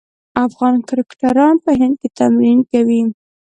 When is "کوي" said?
2.71-3.01